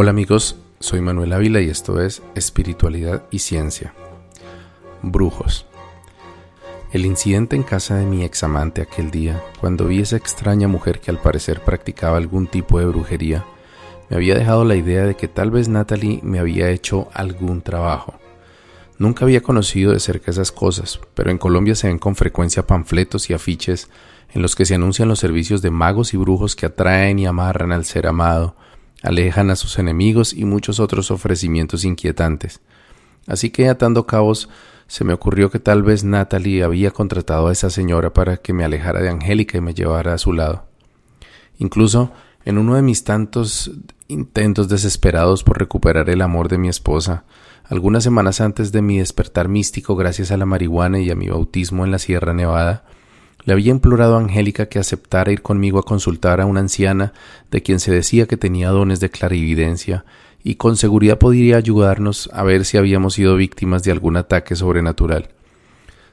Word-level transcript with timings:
Hola 0.00 0.10
amigos, 0.10 0.54
soy 0.78 1.00
Manuel 1.00 1.32
Ávila 1.32 1.60
y 1.60 1.68
esto 1.68 2.00
es 2.00 2.22
Espiritualidad 2.36 3.24
y 3.32 3.40
Ciencia. 3.40 3.94
Brujos. 5.02 5.66
El 6.92 7.04
incidente 7.04 7.56
en 7.56 7.64
casa 7.64 7.96
de 7.96 8.06
mi 8.06 8.22
examante 8.22 8.80
aquel 8.80 9.10
día, 9.10 9.42
cuando 9.60 9.88
vi 9.88 9.98
esa 9.98 10.16
extraña 10.16 10.68
mujer 10.68 11.00
que 11.00 11.10
al 11.10 11.18
parecer 11.18 11.62
practicaba 11.64 12.16
algún 12.16 12.46
tipo 12.46 12.78
de 12.78 12.86
brujería, 12.86 13.44
me 14.08 14.14
había 14.14 14.36
dejado 14.36 14.64
la 14.64 14.76
idea 14.76 15.02
de 15.02 15.16
que 15.16 15.26
tal 15.26 15.50
vez 15.50 15.68
Natalie 15.68 16.20
me 16.22 16.38
había 16.38 16.70
hecho 16.70 17.08
algún 17.12 17.60
trabajo. 17.60 18.14
Nunca 18.98 19.24
había 19.24 19.42
conocido 19.42 19.92
de 19.92 19.98
cerca 19.98 20.30
esas 20.30 20.52
cosas, 20.52 21.00
pero 21.14 21.32
en 21.32 21.38
Colombia 21.38 21.74
se 21.74 21.88
ven 21.88 21.98
con 21.98 22.14
frecuencia 22.14 22.64
panfletos 22.64 23.30
y 23.30 23.34
afiches 23.34 23.90
en 24.32 24.42
los 24.42 24.54
que 24.54 24.64
se 24.64 24.76
anuncian 24.76 25.08
los 25.08 25.18
servicios 25.18 25.60
de 25.60 25.72
magos 25.72 26.14
y 26.14 26.18
brujos 26.18 26.54
que 26.54 26.66
atraen 26.66 27.18
y 27.18 27.26
amarran 27.26 27.72
al 27.72 27.84
ser 27.84 28.06
amado, 28.06 28.54
alejan 29.02 29.50
a 29.50 29.56
sus 29.56 29.78
enemigos 29.78 30.32
y 30.32 30.44
muchos 30.44 30.80
otros 30.80 31.10
ofrecimientos 31.10 31.84
inquietantes. 31.84 32.60
Así 33.26 33.50
que 33.50 33.68
atando 33.68 34.06
cabos, 34.06 34.48
se 34.86 35.04
me 35.04 35.12
ocurrió 35.12 35.50
que 35.50 35.58
tal 35.58 35.82
vez 35.82 36.02
Natalie 36.02 36.64
había 36.64 36.90
contratado 36.90 37.48
a 37.48 37.52
esa 37.52 37.70
señora 37.70 38.12
para 38.14 38.38
que 38.38 38.52
me 38.52 38.64
alejara 38.64 39.00
de 39.00 39.10
Angélica 39.10 39.58
y 39.58 39.60
me 39.60 39.74
llevara 39.74 40.14
a 40.14 40.18
su 40.18 40.32
lado. 40.32 40.66
Incluso, 41.58 42.12
en 42.44 42.56
uno 42.56 42.74
de 42.74 42.82
mis 42.82 43.04
tantos 43.04 43.70
intentos 44.08 44.68
desesperados 44.68 45.44
por 45.44 45.58
recuperar 45.58 46.08
el 46.08 46.22
amor 46.22 46.48
de 46.48 46.56
mi 46.56 46.68
esposa, 46.68 47.24
algunas 47.64 48.02
semanas 48.02 48.40
antes 48.40 48.72
de 48.72 48.80
mi 48.80 48.98
despertar 48.98 49.48
místico 49.48 49.94
gracias 49.94 50.30
a 50.30 50.38
la 50.38 50.46
marihuana 50.46 51.00
y 51.00 51.10
a 51.10 51.14
mi 51.14 51.28
bautismo 51.28 51.84
en 51.84 51.90
la 51.90 51.98
Sierra 51.98 52.32
Nevada, 52.32 52.84
le 53.48 53.54
había 53.54 53.70
implorado 53.70 54.14
a 54.14 54.20
Angélica 54.20 54.66
que 54.66 54.78
aceptara 54.78 55.32
ir 55.32 55.40
conmigo 55.40 55.78
a 55.78 55.82
consultar 55.82 56.42
a 56.42 56.44
una 56.44 56.60
anciana 56.60 57.14
de 57.50 57.62
quien 57.62 57.80
se 57.80 57.90
decía 57.90 58.26
que 58.26 58.36
tenía 58.36 58.68
dones 58.68 59.00
de 59.00 59.08
clarividencia 59.08 60.04
y 60.44 60.56
con 60.56 60.76
seguridad 60.76 61.16
podría 61.16 61.56
ayudarnos 61.56 62.28
a 62.34 62.42
ver 62.42 62.66
si 62.66 62.76
habíamos 62.76 63.14
sido 63.14 63.36
víctimas 63.36 63.82
de 63.84 63.90
algún 63.90 64.18
ataque 64.18 64.54
sobrenatural. 64.54 65.30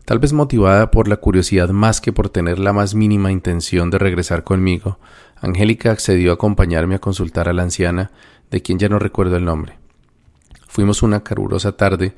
Tal 0.06 0.20
vez 0.20 0.32
motivada 0.32 0.92
por 0.92 1.09
la 1.09 1.18
curiosidad 1.18 1.72
más 1.72 2.00
que 2.00 2.14
por 2.14 2.30
tener 2.30 2.58
la 2.58 2.72
más 2.72 2.96
mínima 2.96 3.34
intención 3.34 3.90
de 3.90 3.98
regresar 3.98 4.46
conmigo, 4.46 4.98
Angélica 5.42 5.92
accedió 5.92 6.31
a 6.31 6.36
acompañarme 6.36 6.96
a 6.96 7.00
consultar 7.00 7.50
a 7.50 7.54
la 7.54 7.64
anciana, 7.64 8.12
de 8.50 8.62
quien 8.62 8.80
ya 8.80 8.88
no 8.88 8.98
recuerdo 8.98 9.36
el 9.36 9.44
nombre. 9.44 9.78
Fuimos 10.70 11.04
una 11.04 11.22
carurosa 11.22 11.76
tarde 11.76 12.16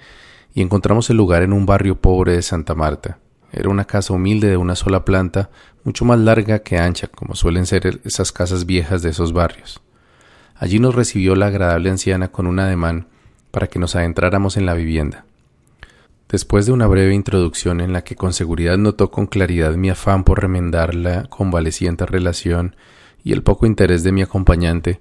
y 0.54 0.62
encontramos 0.62 1.10
el 1.10 1.18
lugar 1.18 1.42
en 1.42 1.54
un 1.54 1.66
barrio 1.66 2.00
pobre 2.00 2.34
de 2.34 2.44
Santa 2.44 2.76
Marta. 2.76 3.18
Era 3.52 3.70
una 3.70 3.86
casa 3.86 4.14
humilde 4.14 4.50
de 4.50 4.58
una 4.58 4.76
sola 4.76 5.06
planta, 5.06 5.50
mucho 5.84 6.06
más 6.06 6.20
larga 6.20 6.60
que 6.60 6.78
ancha, 6.78 7.08
como 7.08 7.36
suelen 7.36 7.66
ser 7.66 8.02
esas 8.04 8.32
casas 8.32 8.66
viejas 8.66 9.02
de 9.02 9.10
esos 9.10 9.34
barrios. 9.34 9.82
Allí 10.56 10.80
nos 10.80 10.96
recibió 10.96 11.36
la 11.36 11.48
agradable 11.48 11.90
anciana 11.90 12.30
con 12.30 12.48
un 12.48 12.60
ademán 12.60 13.08
para 13.52 13.68
que 13.68 13.80
nos 13.80 13.96
adentráramos 13.96 14.58
en 14.58 14.66
la 14.66 14.74
vivienda. 14.74 15.26
Después 16.30 16.66
de 16.66 16.74
una 16.74 16.88
breve 16.88 17.14
introducción 17.14 17.80
en 17.80 17.94
la 17.94 18.04
que 18.04 18.16
con 18.16 18.34
seguridad 18.34 18.78
notó 18.78 19.12
con 19.12 19.28
claridad 19.28 19.76
mi 19.76 19.90
afán 19.90 20.26
por 20.26 20.42
remendar 20.42 20.94
la 20.94 21.24
convaleciente 21.24 22.06
relación 22.06 22.76
y 23.24 23.32
el 23.32 23.44
poco 23.44 23.66
interés 23.66 24.04
de 24.04 24.12
mi 24.12 24.22
acompañante, 24.22 25.00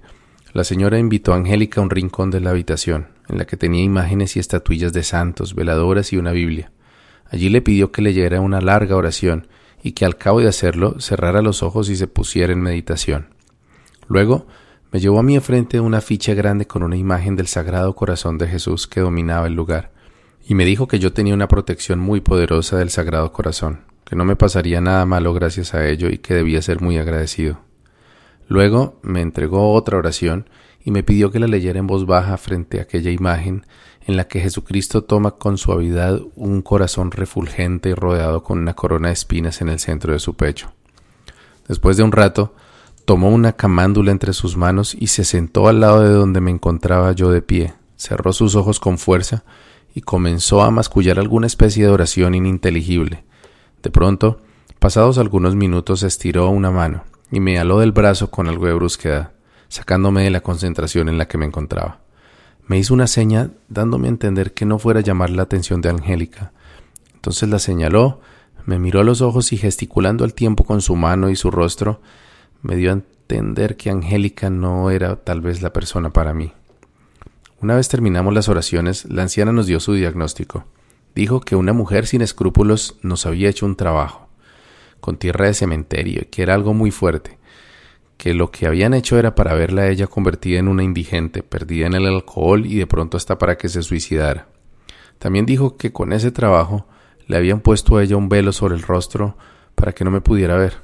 la 0.53 0.63
señora 0.63 0.99
invitó 0.99 1.33
a 1.33 1.35
Angélica 1.35 1.81
a 1.81 1.83
un 1.83 1.89
rincón 1.89 2.31
de 2.31 2.39
la 2.39 2.51
habitación, 2.51 3.09
en 3.27 3.37
la 3.37 3.45
que 3.45 3.57
tenía 3.57 3.83
imágenes 3.83 4.37
y 4.37 4.39
estatuillas 4.39 4.93
de 4.93 5.03
santos, 5.03 5.53
veladoras 5.53 6.13
y 6.13 6.17
una 6.17 6.31
Biblia. 6.31 6.71
Allí 7.29 7.49
le 7.49 7.61
pidió 7.61 7.91
que 7.91 8.01
leyera 8.01 8.41
una 8.41 8.61
larga 8.61 8.95
oración 8.95 9.47
y 9.83 9.91
que 9.91 10.05
al 10.05 10.17
cabo 10.17 10.39
de 10.39 10.47
hacerlo 10.47 10.99
cerrara 10.99 11.41
los 11.41 11.63
ojos 11.63 11.89
y 11.89 11.95
se 11.95 12.07
pusiera 12.07 12.53
en 12.53 12.61
meditación. 12.61 13.33
Luego 14.07 14.47
me 14.91 14.99
llevó 14.99 15.19
a 15.19 15.23
mi 15.23 15.39
frente 15.39 15.79
una 15.79 16.01
ficha 16.01 16.33
grande 16.33 16.65
con 16.65 16.83
una 16.83 16.95
imagen 16.95 17.35
del 17.35 17.47
Sagrado 17.47 17.93
Corazón 17.95 18.37
de 18.37 18.47
Jesús 18.47 18.87
que 18.87 19.01
dominaba 19.01 19.47
el 19.47 19.53
lugar, 19.53 19.91
y 20.47 20.55
me 20.55 20.65
dijo 20.65 20.87
que 20.87 20.99
yo 20.99 21.11
tenía 21.11 21.33
una 21.33 21.49
protección 21.49 21.99
muy 21.99 22.21
poderosa 22.21 22.77
del 22.77 22.89
Sagrado 22.89 23.33
Corazón, 23.33 23.81
que 24.05 24.15
no 24.15 24.23
me 24.23 24.37
pasaría 24.37 24.79
nada 24.79 25.05
malo 25.05 25.33
gracias 25.33 25.73
a 25.73 25.85
ello 25.87 26.09
y 26.09 26.19
que 26.19 26.33
debía 26.33 26.61
ser 26.61 26.79
muy 26.81 26.97
agradecido. 26.97 27.59
Luego 28.47 28.97
me 29.03 29.21
entregó 29.21 29.73
otra 29.73 29.97
oración 29.97 30.49
y 30.83 30.91
me 30.91 31.03
pidió 31.03 31.31
que 31.31 31.39
la 31.39 31.47
leyera 31.47 31.79
en 31.79 31.87
voz 31.87 32.05
baja 32.05 32.37
frente 32.37 32.79
a 32.79 32.83
aquella 32.83 33.11
imagen 33.11 33.65
en 34.07 34.15
la 34.15 34.29
que 34.29 34.39
Jesucristo 34.39 35.03
toma 35.03 35.31
con 35.31 35.57
suavidad 35.57 36.21
un 36.35 36.61
corazón 36.61 37.11
refulgente 37.11 37.89
y 37.89 37.93
rodeado 37.93 38.41
con 38.41 38.57
una 38.57 38.73
corona 38.73 39.09
de 39.09 39.13
espinas 39.13 39.61
en 39.61 39.67
el 39.67 39.79
centro 39.79 40.13
de 40.13 40.19
su 40.19 40.33
pecho. 40.33 40.71
Después 41.67 41.97
de 41.97 42.03
un 42.03 42.13
rato, 42.13 42.55
tomó 43.03 43.29
una 43.29 43.53
camándula 43.53 44.11
entre 44.11 44.31
sus 44.31 44.55
manos 44.55 44.95
y 44.97 45.07
se 45.07 45.25
sentó 45.25 45.67
al 45.67 45.81
lado 45.81 46.01
de 46.01 46.09
donde 46.09 46.39
me 46.39 46.51
encontraba 46.51 47.11
yo 47.11 47.31
de 47.31 47.41
pie, 47.41 47.73
cerró 47.97 48.31
sus 48.31 48.55
ojos 48.55 48.79
con 48.79 48.97
fuerza 48.97 49.43
y 49.93 49.99
comenzó 49.99 50.61
a 50.61 50.71
mascullar 50.71 51.19
alguna 51.19 51.47
especie 51.47 51.83
de 51.83 51.91
oración 51.91 52.33
ininteligible. 52.33 53.25
De 53.83 53.89
pronto, 53.89 54.39
pasados 54.79 55.17
algunos 55.17 55.55
minutos, 55.55 56.03
estiró 56.03 56.49
una 56.49 56.71
mano 56.71 57.03
y 57.29 57.41
me 57.41 57.59
aló 57.59 57.79
del 57.79 57.91
brazo 57.91 58.31
con 58.31 58.47
algo 58.47 58.67
de 58.67 58.73
brusquedad, 58.73 59.33
sacándome 59.67 60.23
de 60.23 60.31
la 60.31 60.39
concentración 60.39 61.09
en 61.09 61.17
la 61.17 61.27
que 61.27 61.37
me 61.37 61.45
encontraba. 61.45 62.06
Me 62.67 62.77
hizo 62.77 62.93
una 62.93 63.07
seña 63.07 63.51
dándome 63.69 64.07
a 64.07 64.11
entender 64.11 64.53
que 64.53 64.65
no 64.65 64.77
fuera 64.77 64.99
a 64.99 65.03
llamar 65.03 65.29
la 65.29 65.43
atención 65.43 65.79
de 65.81 65.89
Angélica. 65.89 66.51
Entonces 67.15 67.47
la 67.47 67.59
señaló, 67.59 68.19
me 68.65 68.77
miró 68.77 68.99
a 68.99 69.05
los 69.05 69.21
ojos 69.21 69.53
y 69.53 69.57
gesticulando 69.57 70.25
al 70.25 70.33
tiempo 70.33 70.65
con 70.65 70.81
su 70.81 70.97
mano 70.97 71.29
y 71.29 71.37
su 71.37 71.49
rostro, 71.49 72.01
me 72.61 72.75
dio 72.75 72.89
a 72.89 72.93
entender 72.93 73.77
que 73.77 73.89
Angélica 73.89 74.49
no 74.49 74.91
era 74.91 75.15
tal 75.15 75.39
vez 75.39 75.61
la 75.61 75.71
persona 75.71 76.11
para 76.11 76.33
mí. 76.33 76.51
Una 77.61 77.75
vez 77.75 77.87
terminamos 77.87 78.33
las 78.33 78.49
oraciones, 78.49 79.05
la 79.05 79.23
anciana 79.23 79.53
nos 79.53 79.65
dio 79.65 79.79
su 79.79 79.93
diagnóstico. 79.93 80.65
Dijo 81.15 81.39
que 81.39 81.55
una 81.55 81.71
mujer 81.73 82.05
sin 82.05 82.21
escrúpulos 82.21 82.97
nos 83.01 83.25
había 83.25 83.49
hecho 83.49 83.65
un 83.65 83.77
trabajo, 83.77 84.27
con 84.99 85.17
tierra 85.17 85.45
de 85.45 85.53
cementerio, 85.53 86.27
que 86.29 86.43
era 86.43 86.53
algo 86.53 86.73
muy 86.73 86.91
fuerte, 86.91 87.36
que 88.17 88.33
lo 88.33 88.51
que 88.51 88.65
habían 88.65 88.93
hecho 88.93 89.17
era 89.17 89.35
para 89.35 89.53
verla 89.53 89.83
a 89.83 89.89
ella 89.89 90.07
convertida 90.07 90.59
en 90.59 90.67
una 90.67 90.83
indigente, 90.83 91.43
perdida 91.43 91.87
en 91.87 91.93
el 91.93 92.07
alcohol 92.07 92.65
y 92.65 92.75
de 92.75 92.87
pronto 92.87 93.15
hasta 93.15 93.37
para 93.37 93.57
que 93.57 93.69
se 93.69 93.83
suicidara. 93.83 94.47
También 95.19 95.45
dijo 95.45 95.77
que 95.77 95.93
con 95.93 96.13
ese 96.13 96.31
trabajo 96.31 96.87
le 97.27 97.37
habían 97.37 97.61
puesto 97.61 97.97
a 97.97 98.03
ella 98.03 98.17
un 98.17 98.29
velo 98.29 98.51
sobre 98.51 98.75
el 98.75 98.81
rostro 98.81 99.37
para 99.75 99.91
que 99.91 100.03
no 100.03 100.11
me 100.11 100.21
pudiera 100.21 100.57
ver, 100.57 100.77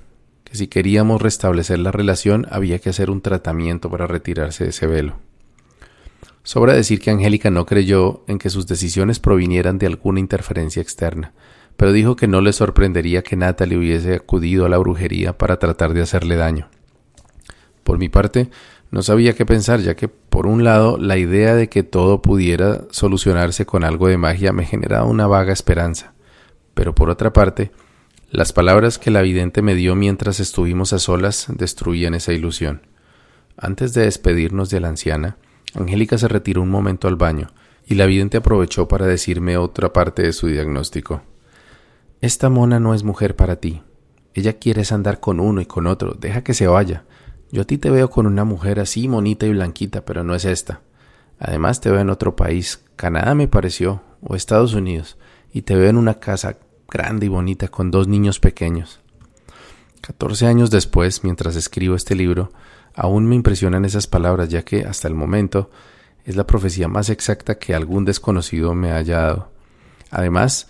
que 0.43 0.55
si 0.55 0.67
queríamos 0.67 1.21
restablecer 1.21 1.79
la 1.79 1.91
relación 1.91 2.47
había 2.51 2.79
que 2.79 2.89
hacer 2.89 3.09
un 3.09 3.21
tratamiento 3.21 3.89
para 3.89 4.07
retirarse 4.07 4.65
de 4.65 4.69
ese 4.69 4.85
velo. 4.85 5.17
Sobra 6.43 6.73
decir 6.73 6.99
que 6.99 7.09
Angélica 7.09 7.49
no 7.49 7.65
creyó 7.65 8.23
en 8.27 8.37
que 8.37 8.49
sus 8.49 8.67
decisiones 8.67 9.19
provinieran 9.19 9.77
de 9.79 9.87
alguna 9.87 10.19
interferencia 10.19 10.81
externa, 10.81 11.33
pero 11.77 11.93
dijo 11.93 12.15
que 12.15 12.27
no 12.27 12.41
le 12.41 12.53
sorprendería 12.53 13.23
que 13.23 13.37
Natalie 13.37 13.77
hubiese 13.77 14.15
acudido 14.15 14.65
a 14.65 14.69
la 14.69 14.77
brujería 14.77 15.37
para 15.37 15.57
tratar 15.57 15.93
de 15.93 16.01
hacerle 16.01 16.35
daño. 16.35 16.69
Por 17.83 17.97
mi 17.97 18.09
parte, 18.09 18.49
no 18.91 19.01
sabía 19.01 19.33
qué 19.33 19.45
pensar, 19.45 19.79
ya 19.81 19.95
que, 19.95 20.07
por 20.07 20.47
un 20.47 20.63
lado, 20.63 20.97
la 20.97 21.17
idea 21.17 21.55
de 21.55 21.69
que 21.69 21.83
todo 21.83 22.21
pudiera 22.21 22.85
solucionarse 22.91 23.65
con 23.65 23.83
algo 23.83 24.07
de 24.07 24.17
magia 24.17 24.53
me 24.53 24.65
generaba 24.65 25.05
una 25.05 25.27
vaga 25.27 25.51
esperanza. 25.53 26.13
Pero 26.73 26.95
por 26.95 27.09
otra 27.09 27.33
parte, 27.33 27.71
las 28.29 28.53
palabras 28.53 28.97
que 28.97 29.11
la 29.11 29.21
vidente 29.21 29.61
me 29.61 29.75
dio 29.75 29.95
mientras 29.95 30.39
estuvimos 30.39 30.93
a 30.93 30.99
solas 30.99 31.47
destruían 31.49 32.13
esa 32.13 32.33
ilusión. 32.33 32.87
Antes 33.57 33.93
de 33.93 34.05
despedirnos 34.05 34.69
de 34.69 34.79
la 34.79 34.89
anciana, 34.89 35.37
Angélica 35.75 36.17
se 36.17 36.27
retiró 36.27 36.61
un 36.61 36.69
momento 36.69 37.07
al 37.07 37.15
baño, 37.15 37.49
y 37.85 37.95
la 37.95 38.05
vidente 38.05 38.37
aprovechó 38.37 38.87
para 38.87 39.05
decirme 39.05 39.57
otra 39.57 39.93
parte 39.93 40.23
de 40.23 40.33
su 40.33 40.47
diagnóstico. 40.47 41.21
Esta 42.21 42.49
mona 42.49 42.79
no 42.79 42.93
es 42.93 43.03
mujer 43.03 43.35
para 43.35 43.57
ti. 43.57 43.81
Ella 44.33 44.53
quiere 44.53 44.83
andar 44.91 45.19
con 45.19 45.39
uno 45.39 45.61
y 45.61 45.65
con 45.65 45.87
otro. 45.87 46.13
Deja 46.13 46.43
que 46.43 46.53
se 46.53 46.67
vaya. 46.67 47.03
Yo 47.53 47.61
a 47.61 47.65
ti 47.65 47.77
te 47.77 47.91
veo 47.91 48.09
con 48.09 48.25
una 48.25 48.45
mujer 48.45 48.79
así 48.79 49.07
bonita 49.07 49.45
y 49.45 49.51
blanquita, 49.51 50.03
pero 50.03 50.23
no 50.23 50.33
es 50.33 50.43
esta. 50.43 50.81
Además 51.37 51.81
te 51.81 51.91
veo 51.91 51.99
en 51.99 52.09
otro 52.09 52.35
país, 52.35 52.83
Canadá 52.95 53.35
me 53.35 53.47
pareció, 53.47 54.01
o 54.23 54.35
Estados 54.35 54.73
Unidos, 54.73 55.19
y 55.51 55.61
te 55.61 55.75
veo 55.75 55.87
en 55.87 55.97
una 55.97 56.15
casa 56.15 56.57
grande 56.89 57.27
y 57.27 57.29
bonita 57.29 57.67
con 57.67 57.91
dos 57.91 58.07
niños 58.07 58.39
pequeños. 58.39 59.01
Catorce 60.01 60.47
años 60.47 60.71
después, 60.71 61.23
mientras 61.23 61.55
escribo 61.55 61.93
este 61.93 62.15
libro, 62.15 62.51
aún 62.95 63.27
me 63.27 63.35
impresionan 63.35 63.85
esas 63.85 64.07
palabras, 64.07 64.49
ya 64.49 64.63
que 64.63 64.85
hasta 64.85 65.07
el 65.07 65.13
momento 65.13 65.69
es 66.25 66.35
la 66.35 66.47
profecía 66.47 66.87
más 66.87 67.11
exacta 67.11 67.59
que 67.59 67.75
algún 67.75 68.03
desconocido 68.03 68.73
me 68.73 68.93
haya 68.93 69.19
dado. 69.19 69.51
Además, 70.09 70.69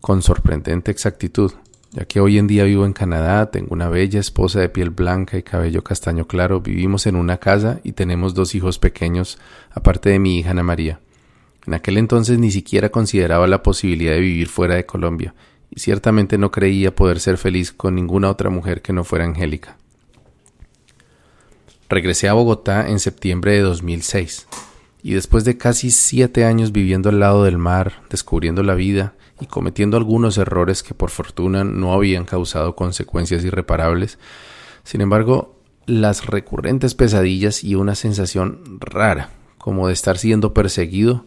con 0.00 0.20
sorprendente 0.20 0.90
exactitud, 0.90 1.52
ya 1.94 2.06
que 2.06 2.18
hoy 2.18 2.38
en 2.38 2.48
día 2.48 2.64
vivo 2.64 2.84
en 2.84 2.92
Canadá, 2.92 3.52
tengo 3.52 3.68
una 3.70 3.88
bella 3.88 4.18
esposa 4.18 4.58
de 4.58 4.68
piel 4.68 4.90
blanca 4.90 5.38
y 5.38 5.44
cabello 5.44 5.84
castaño 5.84 6.26
claro, 6.26 6.60
vivimos 6.60 7.06
en 7.06 7.14
una 7.14 7.36
casa 7.36 7.78
y 7.84 7.92
tenemos 7.92 8.34
dos 8.34 8.56
hijos 8.56 8.80
pequeños, 8.80 9.38
aparte 9.70 10.10
de 10.10 10.18
mi 10.18 10.40
hija 10.40 10.50
Ana 10.50 10.64
María. 10.64 10.98
En 11.64 11.72
aquel 11.72 11.96
entonces 11.96 12.40
ni 12.40 12.50
siquiera 12.50 12.88
consideraba 12.88 13.46
la 13.46 13.62
posibilidad 13.62 14.14
de 14.14 14.20
vivir 14.20 14.48
fuera 14.48 14.74
de 14.74 14.84
Colombia, 14.84 15.36
y 15.70 15.78
ciertamente 15.78 16.36
no 16.36 16.50
creía 16.50 16.92
poder 16.92 17.20
ser 17.20 17.38
feliz 17.38 17.70
con 17.70 17.94
ninguna 17.94 18.28
otra 18.28 18.50
mujer 18.50 18.82
que 18.82 18.92
no 18.92 19.04
fuera 19.04 19.24
Angélica. 19.24 19.76
Regresé 21.88 22.28
a 22.28 22.32
Bogotá 22.32 22.88
en 22.88 22.98
septiembre 22.98 23.52
de 23.52 23.60
2006 23.60 24.48
y 25.04 25.12
después 25.12 25.44
de 25.44 25.58
casi 25.58 25.90
siete 25.90 26.46
años 26.46 26.72
viviendo 26.72 27.10
al 27.10 27.20
lado 27.20 27.44
del 27.44 27.58
mar, 27.58 28.00
descubriendo 28.08 28.62
la 28.62 28.74
vida 28.74 29.12
y 29.38 29.44
cometiendo 29.44 29.98
algunos 29.98 30.38
errores 30.38 30.82
que 30.82 30.94
por 30.94 31.10
fortuna 31.10 31.62
no 31.62 31.92
habían 31.92 32.24
causado 32.24 32.74
consecuencias 32.74 33.44
irreparables, 33.44 34.18
sin 34.82 35.02
embargo, 35.02 35.60
las 35.84 36.24
recurrentes 36.24 36.94
pesadillas 36.94 37.62
y 37.62 37.74
una 37.74 37.96
sensación 37.96 38.78
rara, 38.80 39.28
como 39.58 39.88
de 39.88 39.92
estar 39.92 40.16
siendo 40.16 40.54
perseguido, 40.54 41.26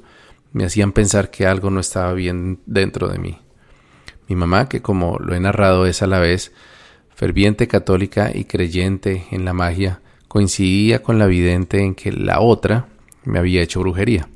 me 0.54 0.66
hacían 0.66 0.92
pensar 0.92 1.30
que 1.30 1.46
algo 1.46 1.70
no 1.70 1.80
estaba 1.80 2.14
bien 2.14 2.60
dentro 2.66 3.10
de 3.10 3.20
mí. 3.20 3.38
Mi 4.28 4.36
mamá, 4.36 4.70
que 4.70 4.82
como 4.82 5.20
lo 5.20 5.36
he 5.36 5.40
narrado 5.40 5.86
es 5.86 6.02
a 6.02 6.08
la 6.08 6.18
vez 6.18 6.52
ferviente 7.14 7.68
católica 7.68 8.32
y 8.34 8.46
creyente 8.46 9.28
en 9.30 9.46
la 9.46 9.54
magia, 9.54 10.02
coincidía 10.28 11.04
con 11.04 11.20
la 11.20 11.28
vidente 11.28 11.84
en 11.84 11.94
que 11.94 12.12
la 12.12 12.40
otra 12.40 12.88
me 13.28 13.40
había 13.40 13.62
hecho 13.62 13.80
brujería, 13.82 14.28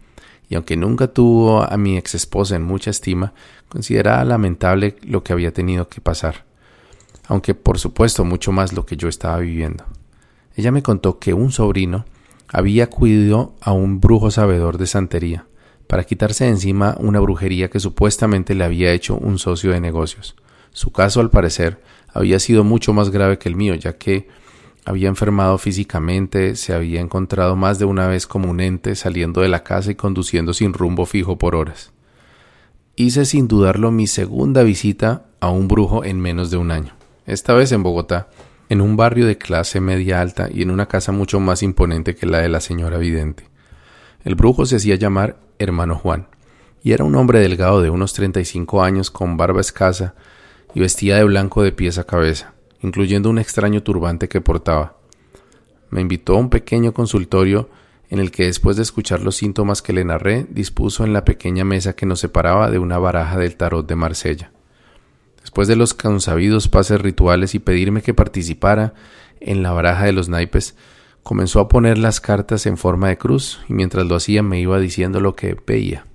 y 0.50 0.56
aunque 0.56 0.78
nunca 0.78 1.08
tuvo 1.08 1.64
a 1.64 1.78
mi 1.78 1.98
ex 1.98 2.16
esposa 2.16 2.56
en 2.56 2.64
mucha 2.64 2.92
estima, 2.92 3.34
consideraba 3.70 4.24
lamentable 4.26 4.98
lo 5.02 5.24
que 5.24 5.34
había 5.34 5.54
tenido 5.54 5.88
que 5.88 6.02
pasar, 6.02 6.46
aunque 7.28 7.56
por 7.56 7.80
supuesto 7.80 8.26
mucho 8.26 8.52
más 8.52 8.74
lo 8.74 8.86
que 8.86 8.98
yo 8.98 9.08
estaba 9.08 9.38
viviendo. 9.38 9.86
Ella 10.56 10.72
me 10.72 10.84
contó 10.84 11.20
que 11.20 11.34
un 11.34 11.52
sobrino 11.52 12.06
había 12.50 12.84
acudido 12.86 13.56
a 13.62 13.72
un 13.72 14.02
brujo 14.02 14.30
sabedor 14.30 14.78
de 14.78 14.88
santería 14.88 15.46
para 15.88 16.04
quitarse 16.04 16.46
de 16.46 16.52
encima 16.52 16.96
una 17.00 17.20
brujería 17.20 17.70
que 17.70 17.80
supuestamente 17.80 18.56
le 18.56 18.64
había 18.64 18.92
hecho 18.92 19.16
un 19.16 19.40
socio 19.40 19.72
de 19.72 19.80
negocios. 19.80 20.36
Su 20.72 20.92
caso, 20.92 21.20
al 21.20 21.30
parecer, 21.30 21.82
había 22.14 22.40
sido 22.40 22.64
mucho 22.64 22.94
más 22.94 23.10
grave 23.10 23.38
que 23.38 23.50
el 23.50 23.56
mío, 23.56 23.76
ya 23.76 23.98
que 23.98 24.28
había 24.86 25.10
enfermado 25.10 25.58
físicamente, 25.58 26.56
se 26.56 26.74
había 26.74 27.02
encontrado 27.02 27.56
más 27.56 27.80
de 27.80 27.86
una 27.86 28.08
vez 28.08 28.26
como 28.26 28.50
un 28.50 28.60
ente 28.60 28.96
saliendo 28.96 29.42
de 29.42 29.48
la 29.48 29.64
casa 29.64 29.92
y 29.92 29.96
conduciendo 29.96 30.54
sin 30.54 30.74
rumbo 30.74 31.06
fijo 31.06 31.38
por 31.38 31.56
horas. 31.56 31.92
Hice 32.96 33.26
sin 33.26 33.48
dudarlo 33.48 33.92
mi 33.92 34.08
segunda 34.08 34.64
visita 34.64 35.26
a 35.40 35.50
un 35.50 35.68
brujo 35.68 36.04
en 36.04 36.20
menos 36.20 36.52
de 36.52 36.58
un 36.58 36.72
año, 36.72 36.94
esta 37.26 37.54
vez 37.54 37.72
en 37.72 37.84
Bogotá, 37.84 38.30
en 38.70 38.82
un 38.82 38.98
barrio 38.98 39.28
de 39.28 39.38
clase 39.38 39.80
media 39.82 40.22
alta 40.22 40.50
y 40.52 40.62
en 40.62 40.72
una 40.72 40.88
casa 40.88 41.12
mucho 41.12 41.40
más 41.40 41.62
imponente 41.62 42.16
que 42.16 42.26
la 42.26 42.40
de 42.40 42.50
la 42.50 42.60
señora 42.60 42.98
Vidente. 42.98 43.50
El 44.24 44.36
brujo 44.36 44.66
se 44.66 44.78
hacía 44.78 44.96
llamar 44.96 45.38
hermano 45.60 45.96
Juan, 45.96 46.28
y 46.84 46.94
era 46.94 47.04
un 47.04 47.16
hombre 47.16 47.40
delgado 47.40 47.82
de 47.82 47.90
unos 47.90 48.14
treinta 48.14 48.40
y 48.40 48.46
cinco 48.46 48.82
años 48.82 49.12
con 49.12 49.38
barba 49.38 49.62
escasa 49.62 50.16
y 50.74 50.80
vestía 50.80 51.18
de 51.18 51.24
blanco 51.24 51.64
de 51.64 51.72
pies 51.72 51.98
a 51.98 52.06
cabeza 52.06 52.54
incluyendo 52.82 53.30
un 53.30 53.38
extraño 53.38 53.84
turbante 53.84 54.28
que 54.28 54.42
portaba. 54.42 54.98
Me 55.90 56.02
invitó 56.02 56.36
a 56.36 56.40
un 56.40 56.50
pequeño 56.50 56.94
consultorio 56.94 57.70
en 58.10 58.20
el 58.20 58.32
que 58.32 58.46
después 58.46 58.76
de 58.76 58.84
escuchar 58.84 59.22
los 59.22 59.38
síntomas 59.38 59.82
que 59.82 59.94
le 59.94 60.04
narré, 60.04 60.46
dispuso 60.50 61.06
en 61.06 61.14
la 61.14 61.24
pequeña 61.24 61.64
mesa 61.64 61.96
que 61.96 62.06
nos 62.06 62.20
separaba 62.20 62.70
de 62.70 62.80
una 62.80 62.98
baraja 62.98 63.38
del 63.38 63.56
tarot 63.56 63.88
de 63.88 63.96
Marsella. 63.96 64.52
Después 65.40 65.68
de 65.68 65.76
los 65.76 65.94
consabidos 65.94 66.68
pases 66.68 67.00
rituales 67.00 67.56
y 67.56 67.60
pedirme 67.60 68.02
que 68.02 68.14
participara 68.14 68.94
en 69.40 69.64
la 69.64 69.72
baraja 69.72 70.06
de 70.06 70.12
los 70.12 70.28
naipes, 70.28 70.76
comenzó 71.24 71.62
a 71.62 71.70
poner 71.70 71.98
las 71.98 72.20
cartas 72.20 72.66
en 72.66 72.78
forma 72.78 73.08
de 73.08 73.18
cruz 73.18 73.62
y 73.70 73.74
mientras 73.74 74.06
lo 74.06 74.16
hacía 74.16 74.44
me 74.44 74.60
iba 74.60 74.80
diciendo 74.80 75.20
lo 75.20 75.36
que 75.36 75.56
veía. 75.66 76.06